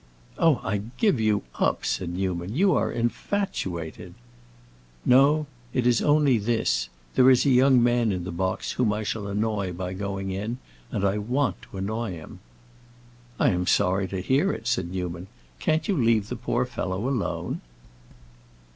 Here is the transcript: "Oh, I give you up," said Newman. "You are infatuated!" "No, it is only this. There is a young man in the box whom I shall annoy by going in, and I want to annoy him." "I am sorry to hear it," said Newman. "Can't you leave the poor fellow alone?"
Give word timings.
"Oh, 0.39 0.61
I 0.63 0.81
give 0.97 1.19
you 1.19 1.43
up," 1.59 1.85
said 1.85 2.09
Newman. 2.09 2.55
"You 2.55 2.73
are 2.73 2.91
infatuated!" 2.91 4.15
"No, 5.05 5.45
it 5.73 5.85
is 5.85 6.01
only 6.01 6.39
this. 6.39 6.89
There 7.13 7.29
is 7.29 7.45
a 7.45 7.51
young 7.51 7.83
man 7.83 8.11
in 8.11 8.23
the 8.23 8.31
box 8.31 8.71
whom 8.71 8.91
I 8.93 9.03
shall 9.03 9.27
annoy 9.27 9.73
by 9.73 9.93
going 9.93 10.31
in, 10.31 10.57
and 10.89 11.05
I 11.05 11.19
want 11.19 11.61
to 11.69 11.77
annoy 11.77 12.13
him." 12.13 12.39
"I 13.39 13.51
am 13.51 13.67
sorry 13.67 14.07
to 14.07 14.21
hear 14.23 14.51
it," 14.51 14.65
said 14.65 14.89
Newman. 14.89 15.27
"Can't 15.59 15.87
you 15.87 15.95
leave 15.95 16.29
the 16.29 16.35
poor 16.35 16.65
fellow 16.65 17.07
alone?" 17.07 17.61